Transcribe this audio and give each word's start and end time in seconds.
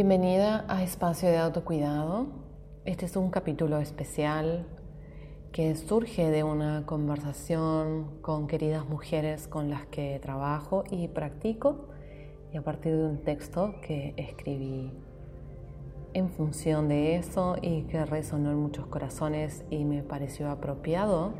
Bienvenida 0.00 0.64
a 0.68 0.84
Espacio 0.84 1.28
de 1.28 1.38
Autocuidado. 1.38 2.28
Este 2.84 3.04
es 3.04 3.16
un 3.16 3.30
capítulo 3.30 3.78
especial 3.78 4.64
que 5.50 5.74
surge 5.74 6.30
de 6.30 6.44
una 6.44 6.86
conversación 6.86 8.20
con 8.22 8.46
queridas 8.46 8.88
mujeres 8.88 9.48
con 9.48 9.70
las 9.70 9.86
que 9.86 10.20
trabajo 10.22 10.84
y 10.88 11.08
practico 11.08 11.88
y 12.52 12.58
a 12.58 12.62
partir 12.62 12.96
de 12.96 13.06
un 13.06 13.24
texto 13.24 13.74
que 13.82 14.14
escribí 14.16 14.92
en 16.14 16.30
función 16.30 16.86
de 16.86 17.16
eso 17.16 17.56
y 17.60 17.82
que 17.88 18.04
resonó 18.04 18.52
en 18.52 18.58
muchos 18.58 18.86
corazones 18.86 19.64
y 19.68 19.84
me 19.84 20.04
pareció 20.04 20.48
apropiado 20.48 21.32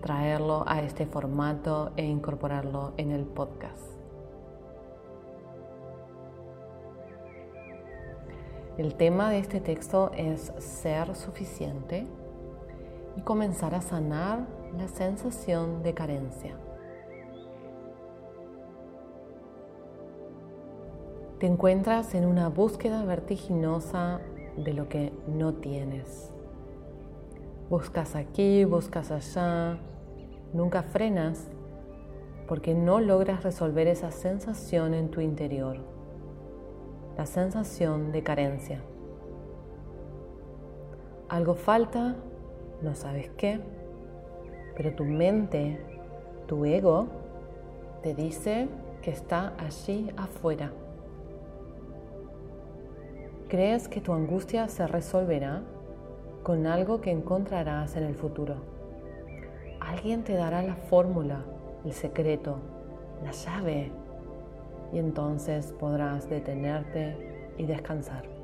traerlo 0.00 0.64
a 0.66 0.80
este 0.80 1.04
formato 1.04 1.92
e 1.98 2.06
incorporarlo 2.06 2.94
en 2.96 3.10
el 3.10 3.26
podcast. 3.26 3.95
El 8.78 8.94
tema 8.94 9.30
de 9.30 9.38
este 9.38 9.62
texto 9.62 10.10
es 10.14 10.52
ser 10.58 11.16
suficiente 11.16 12.06
y 13.16 13.22
comenzar 13.22 13.74
a 13.74 13.80
sanar 13.80 14.46
la 14.76 14.86
sensación 14.88 15.82
de 15.82 15.94
carencia. 15.94 16.58
Te 21.40 21.46
encuentras 21.46 22.14
en 22.14 22.26
una 22.26 22.50
búsqueda 22.50 23.02
vertiginosa 23.06 24.20
de 24.58 24.74
lo 24.74 24.90
que 24.90 25.10
no 25.26 25.54
tienes. 25.54 26.30
Buscas 27.70 28.14
aquí, 28.14 28.66
buscas 28.66 29.10
allá, 29.10 29.78
nunca 30.52 30.82
frenas 30.82 31.48
porque 32.46 32.74
no 32.74 33.00
logras 33.00 33.42
resolver 33.42 33.86
esa 33.86 34.10
sensación 34.10 34.92
en 34.92 35.10
tu 35.10 35.22
interior 35.22 35.95
la 37.16 37.26
sensación 37.26 38.12
de 38.12 38.22
carencia. 38.22 38.80
Algo 41.28 41.54
falta, 41.54 42.16
no 42.82 42.94
sabes 42.94 43.30
qué, 43.36 43.60
pero 44.76 44.94
tu 44.94 45.04
mente, 45.04 45.80
tu 46.46 46.64
ego, 46.64 47.06
te 48.02 48.14
dice 48.14 48.68
que 49.02 49.10
está 49.10 49.54
allí 49.58 50.10
afuera. 50.16 50.72
Crees 53.48 53.88
que 53.88 54.00
tu 54.00 54.12
angustia 54.12 54.68
se 54.68 54.86
resolverá 54.86 55.62
con 56.42 56.66
algo 56.66 57.00
que 57.00 57.10
encontrarás 57.10 57.96
en 57.96 58.04
el 58.04 58.14
futuro. 58.14 58.56
Alguien 59.80 60.22
te 60.22 60.34
dará 60.34 60.62
la 60.62 60.74
fórmula, 60.74 61.44
el 61.84 61.92
secreto, 61.92 62.56
la 63.24 63.32
llave 63.32 63.90
y 64.92 64.98
entonces 64.98 65.72
podrás 65.78 66.28
detenerte 66.28 67.52
y 67.58 67.66
descansar. 67.66 68.36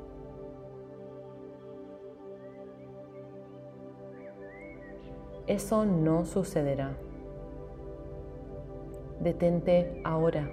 Eso 5.47 5.85
no 5.85 6.23
sucederá. 6.23 6.95
Detente 9.19 10.01
ahora. 10.05 10.49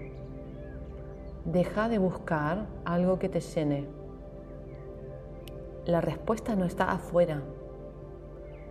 Deja 1.45 1.89
de 1.89 1.99
buscar 1.99 2.67
algo 2.85 3.19
que 3.19 3.29
te 3.29 3.41
llene. 3.41 3.87
La 5.87 6.01
respuesta 6.01 6.57
no 6.57 6.65
está 6.65 6.91
afuera. 6.91 7.43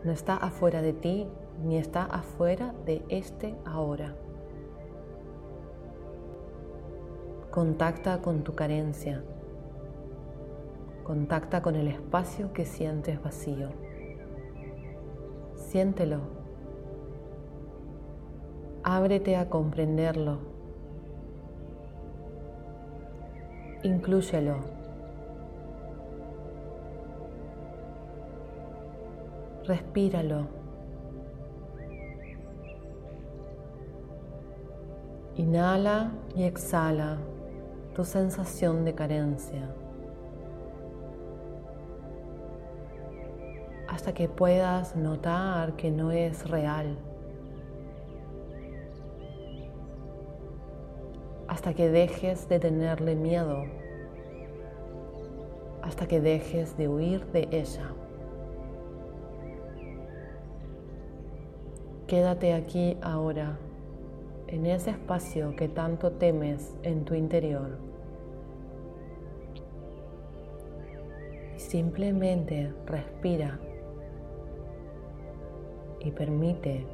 No 0.04 0.12
está 0.12 0.36
afuera 0.36 0.82
de 0.82 0.94
ti 0.94 1.28
ni 1.64 1.78
está 1.78 2.04
afuera 2.04 2.74
de 2.86 3.02
este 3.10 3.56
ahora. 3.66 4.16
Contacta 7.60 8.22
con 8.22 8.42
tu 8.46 8.56
carencia. 8.56 9.22
Contacta 11.04 11.62
con 11.62 11.76
el 11.76 11.90
espacio 11.90 12.54
que 12.54 12.64
sientes 12.64 13.22
vacío. 13.22 13.68
Siéntelo. 15.56 16.22
Ábrete 18.82 19.36
a 19.36 19.50
comprenderlo. 19.50 20.38
Inclúyelo. 23.84 24.60
Respíralo. 29.66 30.48
Inhala 35.36 36.14
y 36.38 36.44
exhala 36.44 37.18
tu 38.00 38.06
sensación 38.06 38.86
de 38.86 38.96
carencia 38.96 39.76
hasta 43.90 44.14
que 44.14 44.30
puedas 44.30 44.96
notar 44.96 45.74
que 45.74 45.92
no 45.92 46.10
es 46.10 46.50
real. 46.50 46.98
Hasta 51.50 51.74
que 51.74 51.90
dejes 51.90 52.48
de 52.48 52.60
tenerle 52.62 53.16
miedo. 53.16 53.66
Hasta 55.82 56.08
que 56.08 56.22
dejes 56.22 56.78
de 56.78 56.88
huir 56.88 57.26
de 57.34 57.50
ella. 57.52 57.92
Quédate 62.08 62.54
aquí 62.54 62.98
ahora 63.02 63.60
en 64.52 64.66
ese 64.66 64.90
espacio 64.90 65.56
que 65.56 65.68
tanto 65.68 66.12
temes 66.14 66.76
en 66.82 67.06
tu 67.06 67.14
interior. 67.14 67.78
Simplemente 71.56 72.74
respira 72.88 73.60
y 76.00 76.10
permite 76.12 76.88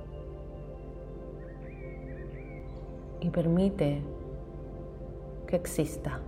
y 3.21 3.29
permite 3.29 4.01
que 5.47 5.55
exista. 5.55 6.19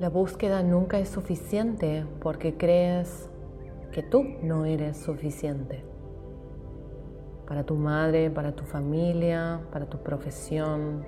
La 0.00 0.08
búsqueda 0.08 0.64
nunca 0.64 0.98
es 0.98 1.08
suficiente 1.08 2.04
porque 2.20 2.56
crees 2.56 3.30
que 3.92 4.02
tú 4.02 4.24
no 4.42 4.64
eres 4.64 4.96
suficiente. 4.96 5.84
Para 7.46 7.62
tu 7.62 7.76
madre, 7.76 8.28
para 8.28 8.56
tu 8.56 8.64
familia, 8.64 9.60
para 9.70 9.86
tu 9.86 9.98
profesión, 9.98 11.04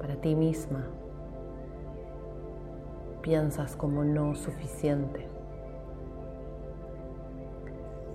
para 0.00 0.16
ti 0.16 0.34
misma. 0.34 0.88
Piensas 3.20 3.76
como 3.76 4.02
no 4.02 4.34
suficiente. 4.34 5.28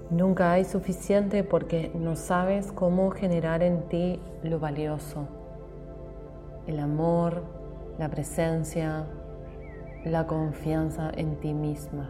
Nunca 0.10 0.52
hay 0.52 0.66
suficiente 0.66 1.46
porque 1.46 1.92
no 1.96 2.18
sabes 2.18 2.74
cómo 2.74 3.12
generar 3.12 3.64
en 3.64 3.88
ti 3.88 4.20
lo 4.44 4.60
valioso. 4.60 5.30
El 6.66 6.80
amor, 6.80 7.42
la 7.98 8.10
presencia, 8.10 9.06
la 10.06 10.28
confianza 10.28 11.12
en 11.16 11.36
ti 11.38 11.54
misma. 11.54 12.10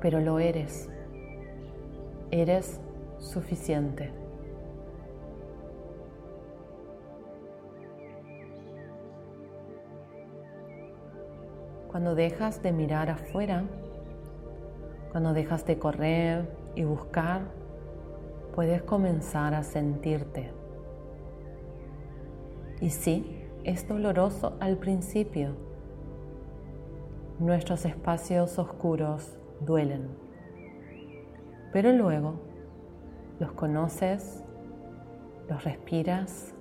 Pero 0.00 0.20
lo 0.20 0.38
eres. 0.38 0.88
Eres 2.30 2.80
suficiente. 3.18 4.12
Cuando 11.88 12.14
dejas 12.14 12.62
de 12.62 12.72
mirar 12.72 13.10
afuera, 13.10 13.64
cuando 15.10 15.32
dejas 15.32 15.66
de 15.66 15.78
correr 15.78 16.48
y 16.76 16.84
buscar, 16.84 17.42
puedes 18.54 18.82
comenzar 18.82 19.54
a 19.54 19.64
sentirte. 19.64 20.52
Y 22.80 22.90
sí, 22.90 23.39
es 23.64 23.86
doloroso 23.86 24.56
al 24.60 24.76
principio. 24.76 25.50
Nuestros 27.38 27.84
espacios 27.84 28.58
oscuros 28.58 29.38
duelen, 29.60 30.08
pero 31.72 31.92
luego 31.92 32.34
los 33.38 33.52
conoces, 33.52 34.44
los 35.48 35.64
respiras 35.64 36.54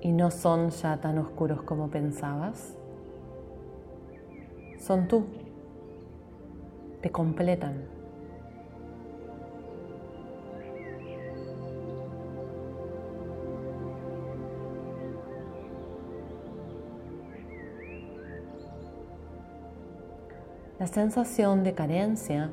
y 0.00 0.12
no 0.12 0.30
son 0.30 0.70
ya 0.70 1.00
tan 1.00 1.18
oscuros 1.18 1.62
como 1.62 1.88
pensabas. 1.90 2.76
Son 4.78 5.08
tú, 5.08 5.24
te 7.00 7.10
completan. 7.10 7.97
Sensación 20.88 21.64
de 21.64 21.74
carencia 21.74 22.50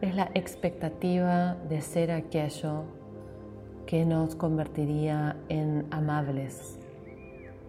es 0.00 0.14
la 0.14 0.30
expectativa 0.34 1.56
de 1.68 1.82
ser 1.82 2.10
aquello 2.10 2.84
que 3.86 4.06
nos 4.06 4.34
convertiría 4.34 5.36
en 5.48 5.86
amables, 5.90 6.78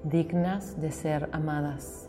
dignas 0.03 0.79
de 0.79 0.91
ser 0.91 1.29
amadas. 1.31 2.07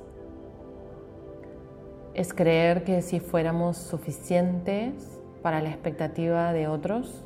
Es 2.14 2.34
creer 2.34 2.84
que 2.84 3.00
si 3.00 3.20
fuéramos 3.20 3.78
suficientes 3.78 5.18
para 5.42 5.62
la 5.62 5.70
expectativa 5.70 6.52
de 6.52 6.68
otros, 6.68 7.24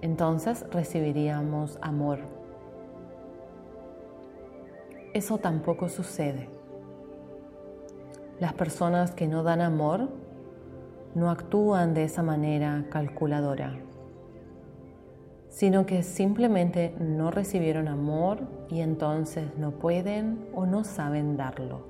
entonces 0.00 0.64
recibiríamos 0.70 1.78
amor. 1.82 2.20
Eso 5.12 5.38
tampoco 5.38 5.88
sucede. 5.88 6.53
Las 8.40 8.52
personas 8.52 9.12
que 9.12 9.28
no 9.28 9.42
dan 9.44 9.60
amor 9.60 10.08
no 11.14 11.30
actúan 11.30 11.94
de 11.94 12.04
esa 12.04 12.22
manera 12.22 12.84
calculadora, 12.90 13.76
sino 15.48 15.86
que 15.86 16.02
simplemente 16.02 16.94
no 16.98 17.30
recibieron 17.30 17.86
amor 17.86 18.40
y 18.68 18.80
entonces 18.80 19.56
no 19.56 19.70
pueden 19.70 20.48
o 20.52 20.66
no 20.66 20.82
saben 20.82 21.36
darlo. 21.36 21.86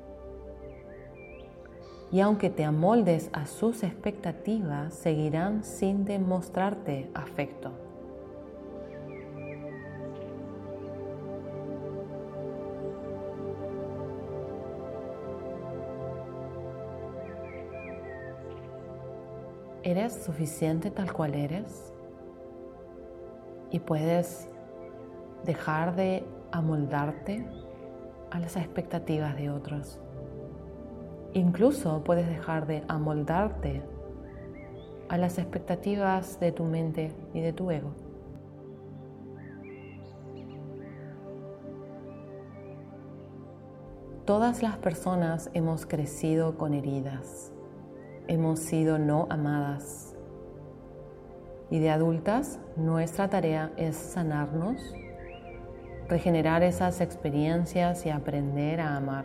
Y 2.13 2.21
aunque 2.21 2.51
te 2.51 2.65
amoldes 2.65 3.31
a 3.33 3.47
sus 3.47 3.83
expectativas, 3.83 4.93
seguirán 4.93 5.65
sin 5.65 6.05
demostrarte 6.05 7.11
afecto. 7.15 7.84
¿Eres 19.87 20.15
suficiente 20.15 20.91
tal 20.91 21.13
cual 21.13 21.35
eres? 21.35 21.93
Y 23.71 23.81
puedes 23.81 24.49
dejar 25.45 25.95
de 25.95 26.25
amoldarte 26.53 27.47
a 28.31 28.39
las 28.39 28.57
expectativas 28.57 29.37
de 29.37 29.51
otros. 29.51 30.01
Incluso 31.35 32.03
puedes 32.03 32.27
dejar 32.27 32.67
de 32.67 32.83
amoldarte 32.89 33.83
a 35.11 35.19
las 35.19 35.37
expectativas 35.37 36.41
de 36.41 36.51
tu 36.51 36.65
mente 36.65 37.13
y 37.35 37.43
de 37.43 37.53
tu 37.53 37.71
ego. 37.71 37.93
Todas 44.25 44.63
las 44.63 44.79
personas 44.79 45.51
hemos 45.53 45.85
crecido 45.85 46.57
con 46.57 46.73
heridas 46.73 47.54
hemos 48.29 48.61
sido 48.61 48.99
no 48.99 49.27
amadas. 49.31 50.15
Y 51.71 51.79
de 51.79 51.91
adultas, 51.91 52.61
nuestra 52.77 53.29
tarea 53.29 53.73
es 53.77 53.97
sanarnos, 53.97 54.95
regenerar 56.09 56.63
esas 56.63 57.01
experiencias 57.01 58.05
y 58.07 58.11
aprender 58.11 58.81
a 58.81 58.97
amar. 58.97 59.25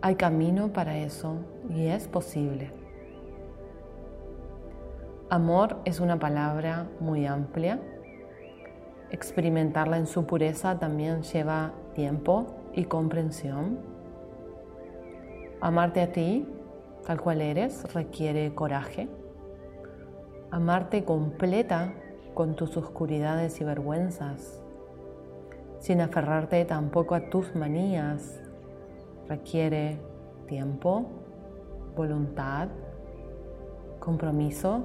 Hay 0.00 0.16
camino 0.16 0.72
para 0.72 0.96
eso 0.96 1.36
y 1.70 1.86
es 1.86 2.08
posible. 2.08 2.72
Amor 5.30 5.78
es 5.84 6.00
una 6.00 6.18
palabra 6.18 6.88
muy 7.00 7.26
amplia. 7.26 7.80
Experimentarla 9.10 9.96
en 9.96 10.06
su 10.06 10.26
pureza 10.26 10.78
también 10.78 11.22
lleva 11.22 11.72
tiempo 11.94 12.46
y 12.74 12.84
comprensión. 12.84 13.78
Amarte 15.60 16.00
a 16.00 16.12
ti 16.12 16.46
tal 17.06 17.20
cual 17.20 17.40
eres 17.40 17.92
requiere 17.94 18.54
coraje. 18.54 19.08
Amarte 20.50 21.04
completa 21.04 21.94
con 22.34 22.56
tus 22.56 22.76
oscuridades 22.76 23.60
y 23.60 23.64
vergüenzas, 23.64 24.62
sin 25.78 26.00
aferrarte 26.00 26.64
tampoco 26.64 27.14
a 27.14 27.28
tus 27.30 27.54
manías, 27.54 28.40
requiere 29.28 29.98
tiempo, 30.46 31.06
voluntad, 31.96 32.68
compromiso 33.98 34.82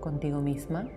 contigo 0.00 0.40
misma, 0.40 0.88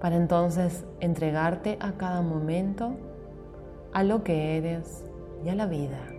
para 0.00 0.16
entonces 0.16 0.86
entregarte 1.00 1.76
a 1.80 1.92
cada 1.92 2.22
momento 2.22 2.92
a 3.92 4.02
lo 4.02 4.24
que 4.24 4.56
eres 4.56 5.04
y 5.44 5.48
a 5.48 5.54
la 5.54 5.66
vida. 5.66 6.09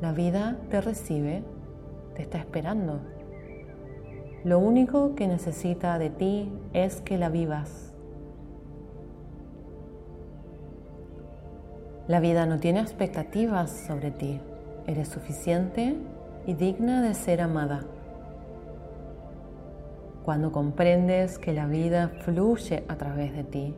La 0.00 0.12
vida 0.12 0.56
te 0.70 0.80
recibe, 0.80 1.42
te 2.14 2.22
está 2.22 2.38
esperando. 2.38 3.00
Lo 4.44 4.60
único 4.60 5.16
que 5.16 5.26
necesita 5.26 5.98
de 5.98 6.10
ti 6.10 6.52
es 6.72 7.00
que 7.00 7.18
la 7.18 7.28
vivas. 7.28 7.92
La 12.06 12.20
vida 12.20 12.46
no 12.46 12.60
tiene 12.60 12.80
expectativas 12.80 13.70
sobre 13.70 14.12
ti. 14.12 14.40
Eres 14.86 15.08
suficiente 15.08 15.96
y 16.46 16.54
digna 16.54 17.02
de 17.02 17.14
ser 17.14 17.40
amada. 17.40 17.84
Cuando 20.24 20.52
comprendes 20.52 21.38
que 21.38 21.52
la 21.52 21.66
vida 21.66 22.12
fluye 22.20 22.84
a 22.86 22.96
través 22.96 23.34
de 23.34 23.42
ti, 23.42 23.74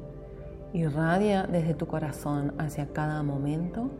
irradia 0.74 1.44
desde 1.44 1.72
tu 1.72 1.86
corazón 1.86 2.52
hacia 2.58 2.92
cada 2.92 3.22
momento, 3.22 3.90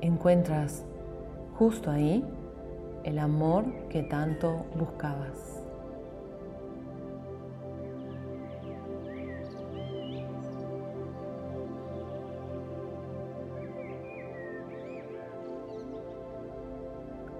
encuentras 0.00 0.84
justo 1.58 1.90
ahí 1.90 2.24
el 3.04 3.18
amor 3.18 3.64
que 3.88 4.02
tanto 4.02 4.64
buscabas. 4.76 5.60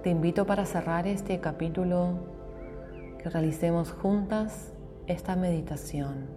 Te 0.03 0.11
invito 0.11 0.45
para 0.45 0.65
cerrar 0.67 1.07
este 1.07 1.39
capítulo 1.39 2.11
que 3.17 3.27
realicemos 3.27 3.91
juntas 3.91 4.71
esta 5.07 5.35
meditación, 5.35 6.27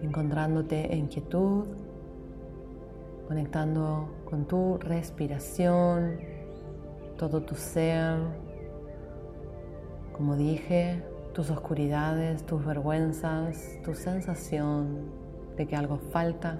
encontrándote 0.00 0.94
en 0.96 1.08
quietud, 1.08 1.66
conectando 3.28 4.08
con 4.26 4.44
tu 4.44 4.76
respiración, 4.78 6.18
todo 7.16 7.42
tu 7.42 7.54
ser, 7.54 8.18
como 10.12 10.36
dije, 10.36 11.02
tus 11.32 11.50
oscuridades, 11.50 12.44
tus 12.44 12.64
vergüenzas, 12.64 13.78
tu 13.84 13.94
sensación 13.94 15.10
de 15.56 15.66
que 15.66 15.76
algo 15.76 15.98
falta 15.98 16.58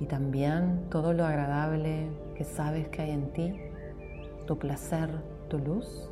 y 0.00 0.06
también 0.06 0.86
todo 0.90 1.12
lo 1.12 1.24
agradable 1.24 2.08
que 2.34 2.44
sabes 2.44 2.88
que 2.88 3.02
hay 3.02 3.10
en 3.10 3.32
ti, 3.32 3.60
tu 4.46 4.58
placer, 4.58 5.10
tu 5.48 5.58
luz. 5.58 6.08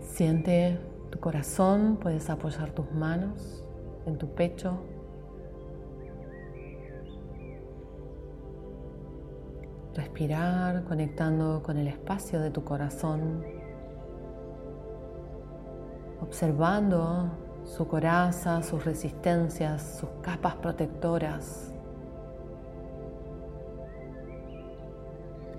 Siente 0.00 0.78
tu 1.10 1.18
corazón, 1.18 1.98
puedes 2.00 2.30
apoyar 2.30 2.70
tus 2.70 2.90
manos 2.92 3.64
en 4.06 4.18
tu 4.18 4.28
pecho. 4.28 4.78
Respirar 9.94 10.84
conectando 10.84 11.62
con 11.62 11.78
el 11.78 11.86
espacio 11.86 12.40
de 12.40 12.50
tu 12.50 12.64
corazón, 12.64 13.44
observando 16.20 17.30
su 17.64 17.86
coraza, 17.86 18.62
sus 18.62 18.84
resistencias, 18.84 19.98
sus 20.00 20.08
capas 20.20 20.56
protectoras. 20.56 21.72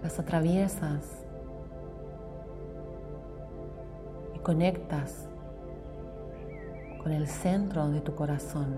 Las 0.04 0.20
atraviesas 0.20 1.26
y 4.36 4.40
conectas 4.40 5.28
con 7.02 7.12
el 7.12 7.28
centro 7.28 7.90
de 7.90 8.02
tu 8.02 8.14
corazón, 8.16 8.76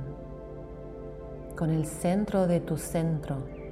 con 1.57 1.69
el 1.69 1.85
centro 1.85 2.45
de 2.45 2.59
tu 2.59 2.77
centro. 2.77 3.66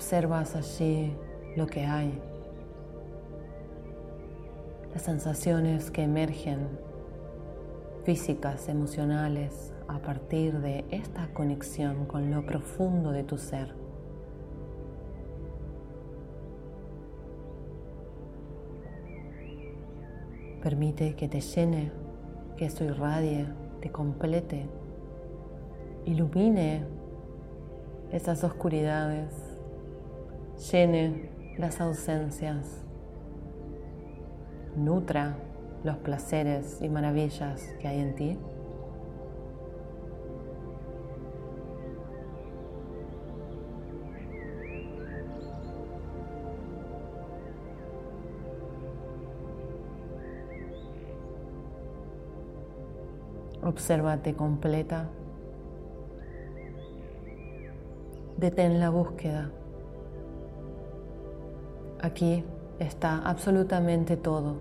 Observas 0.00 0.56
allí 0.56 1.14
lo 1.56 1.66
que 1.66 1.84
hay, 1.84 2.18
las 4.94 5.02
sensaciones 5.02 5.90
que 5.90 6.04
emergen, 6.04 6.70
físicas, 8.04 8.70
emocionales, 8.70 9.74
a 9.88 9.98
partir 9.98 10.58
de 10.60 10.86
esta 10.90 11.28
conexión 11.34 12.06
con 12.06 12.30
lo 12.30 12.46
profundo 12.46 13.12
de 13.12 13.24
tu 13.24 13.36
ser. 13.36 13.74
Permite 20.62 21.14
que 21.14 21.28
te 21.28 21.42
llene, 21.42 21.92
que 22.56 22.64
eso 22.64 22.84
irradie, 22.84 23.48
te 23.82 23.92
complete, 23.92 24.66
ilumine 26.06 26.86
esas 28.10 28.42
oscuridades 28.44 29.49
llene 30.60 31.30
las 31.58 31.80
ausencias, 31.80 32.84
nutra 34.76 35.36
los 35.82 35.96
placeres 35.98 36.78
y 36.82 36.88
maravillas 36.88 37.62
que 37.80 37.88
hay 37.88 38.00
en 38.00 38.14
ti. 38.14 38.38
Obsérvate 53.62 54.34
completa. 54.34 55.08
Detén 58.36 58.80
la 58.80 58.90
búsqueda. 58.90 59.50
Aquí 62.02 62.42
está 62.78 63.18
absolutamente 63.18 64.16
todo. 64.16 64.56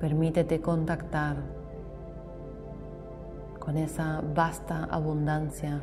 Permítete 0.00 0.60
contactar 0.60 1.36
con 3.58 3.76
esa 3.76 4.20
vasta 4.34 4.84
abundancia 4.84 5.80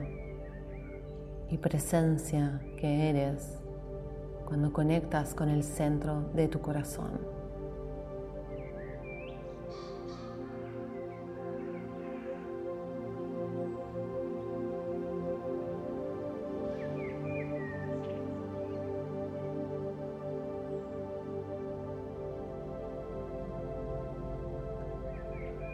y 1.49 1.57
presencia 1.57 2.61
que 2.77 3.09
eres 3.09 3.59
cuando 4.45 4.71
conectas 4.71 5.33
con 5.33 5.49
el 5.49 5.63
centro 5.63 6.29
de 6.33 6.47
tu 6.47 6.61
corazón. 6.61 7.38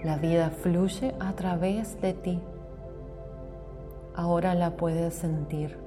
La 0.06 0.18
vida 0.18 0.52
fluye 0.52 1.16
a 1.20 1.34
través 1.34 2.00
de 2.00 2.14
ti. 2.14 2.40
Ahora 4.16 4.54
la 4.54 4.78
puedes 4.78 5.16
sentir. 5.16 5.80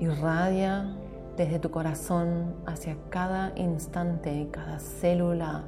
Irradia 0.00 0.96
desde 1.36 1.60
tu 1.60 1.70
corazón 1.70 2.56
hacia 2.66 2.96
cada 3.08 3.52
instante 3.56 4.48
cada 4.50 4.80
célula 4.80 5.62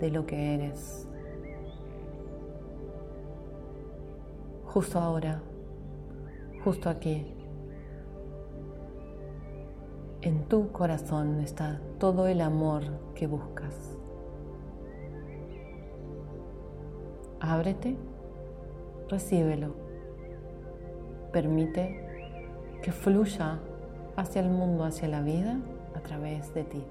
de 0.00 0.10
lo 0.10 0.24
que 0.24 0.54
eres. 0.54 1.06
Justo 4.64 4.98
ahora, 4.98 5.42
justo 6.64 6.88
aquí. 6.88 7.34
En 10.22 10.48
tu 10.48 10.72
corazón 10.72 11.40
está 11.40 11.82
todo 11.98 12.26
el 12.28 12.40
amor 12.40 12.82
que 13.14 13.26
buscas. 13.26 14.00
Ábrete, 17.40 17.96
recíbelo. 19.08 19.74
Permite 21.32 22.06
que 22.82 22.92
fluya 22.92 23.58
hacia 24.16 24.42
el 24.42 24.50
mundo, 24.50 24.84
hacia 24.84 25.08
la 25.08 25.22
vida, 25.22 25.58
a 25.94 26.00
través 26.00 26.52
de 26.54 26.64
ti. 26.64 26.84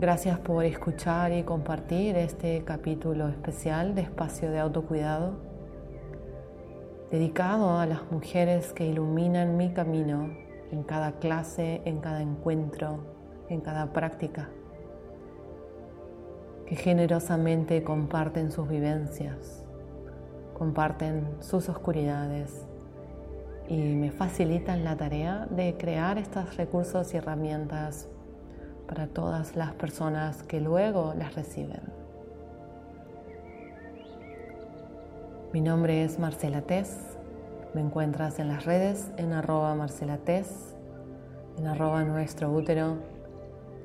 Gracias 0.00 0.38
por 0.38 0.64
escuchar 0.64 1.30
y 1.30 1.42
compartir 1.42 2.16
este 2.16 2.64
capítulo 2.64 3.28
especial 3.28 3.94
de 3.94 4.00
Espacio 4.00 4.50
de 4.50 4.58
Autocuidado, 4.58 5.34
dedicado 7.10 7.78
a 7.78 7.84
las 7.84 8.10
mujeres 8.10 8.72
que 8.72 8.86
iluminan 8.86 9.58
mi 9.58 9.74
camino 9.74 10.30
en 10.72 10.84
cada 10.84 11.18
clase, 11.18 11.82
en 11.84 12.00
cada 12.00 12.22
encuentro, 12.22 13.00
en 13.50 13.60
cada 13.60 13.92
práctica, 13.92 14.48
que 16.64 16.76
generosamente 16.76 17.84
comparten 17.84 18.50
sus 18.52 18.70
vivencias, 18.70 19.66
comparten 20.54 21.28
sus 21.40 21.68
oscuridades 21.68 22.66
y 23.68 23.76
me 23.96 24.12
facilitan 24.12 24.82
la 24.82 24.96
tarea 24.96 25.46
de 25.50 25.76
crear 25.76 26.16
estos 26.16 26.56
recursos 26.56 27.12
y 27.12 27.18
herramientas 27.18 28.08
para 28.90 29.06
todas 29.06 29.54
las 29.54 29.72
personas 29.74 30.42
que 30.42 30.60
luego 30.60 31.14
las 31.16 31.36
reciben. 31.36 31.80
Mi 35.52 35.60
nombre 35.60 36.02
es 36.02 36.18
Marcela 36.18 36.62
Tess. 36.62 37.16
Me 37.72 37.82
encuentras 37.82 38.40
en 38.40 38.48
las 38.48 38.64
redes 38.64 39.12
en 39.16 39.32
arroba 39.32 39.76
Marcela 39.76 40.18
Tess, 40.18 40.74
en 41.56 41.68
arroba 41.68 42.02
nuestro 42.02 42.50
útero 42.50 42.96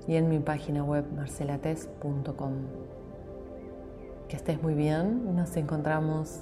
y 0.07 0.15
en 0.15 0.27
mi 0.27 0.39
página 0.39 0.83
web 0.83 1.05
marcelates.com. 1.15 2.53
Que 4.27 4.37
estés 4.37 4.59
muy 4.59 4.73
bien. 4.73 5.35
Nos 5.35 5.55
encontramos 5.55 6.39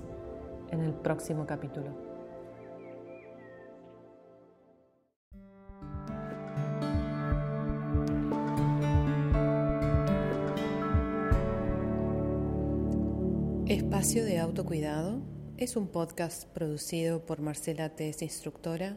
en 0.72 0.80
el 0.80 0.94
próximo 0.94 1.46
capítulo. 1.46 2.13
Espacio 14.14 14.32
de 14.32 14.38
Autocuidado 14.38 15.24
es 15.58 15.76
un 15.76 15.88
podcast 15.88 16.48
producido 16.50 17.26
por 17.26 17.42
Marcela 17.42 17.90
Tess, 17.90 18.22
instructora. 18.22 18.96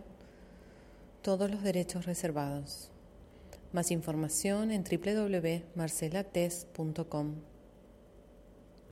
Todos 1.22 1.50
los 1.50 1.62
derechos 1.62 2.04
reservados. 2.04 2.90
Más 3.72 3.90
información 3.90 4.70
en 4.70 4.84
www.marcelates.com. 4.84 7.34